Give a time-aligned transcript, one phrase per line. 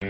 [0.00, 0.06] キ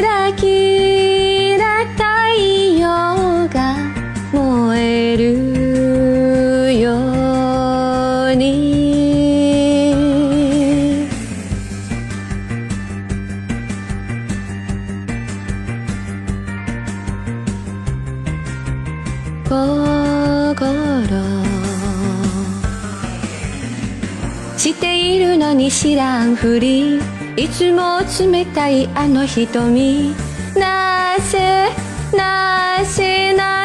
[0.00, 0.32] ラ
[24.58, 26.98] しているのに知らんふり。
[27.36, 30.14] いつも冷たいあの瞳。
[30.56, 31.68] なぜ
[32.12, 33.55] なぜなぜ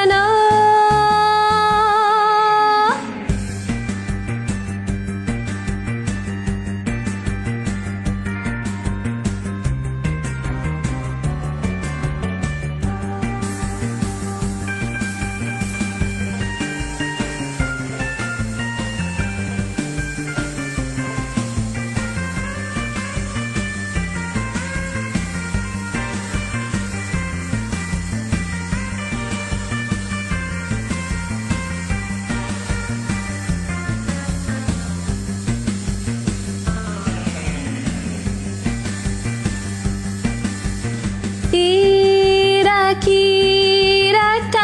[43.01, 44.57] キラ太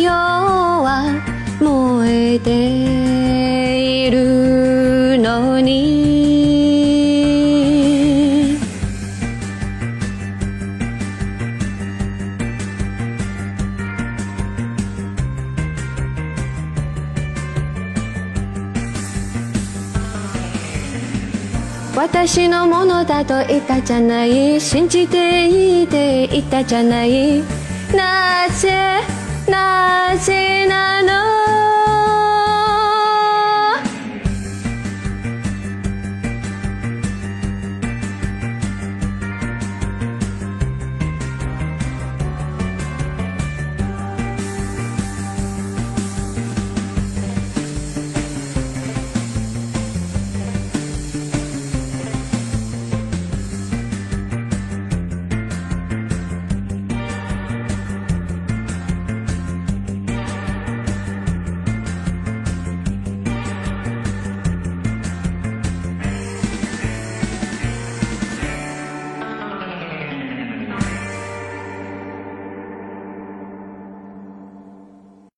[0.00, 1.04] 陽は
[1.60, 3.07] 燃えて
[21.98, 24.60] 私のものだと言ったじゃない。
[24.60, 27.42] 信じていいって言ったじゃない。
[27.92, 29.00] なぜ
[29.48, 30.97] なぜなぜ